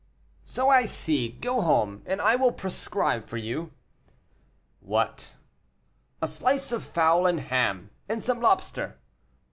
"So 0.45 0.67
I 0.69 0.85
see. 0.85 1.29
Go 1.33 1.61
home, 1.61 2.01
and 2.07 2.19
I 2.19 2.35
will 2.35 2.51
prescribe 2.51 3.27
for 3.27 3.37
you." 3.37 3.71
"What?" 4.79 5.33
"A 6.23 6.27
slice 6.27 6.71
of 6.71 6.83
fowl 6.83 7.27
and 7.27 7.39
ham, 7.39 7.91
and 8.09 8.23
some 8.23 8.41
lobster." 8.41 8.97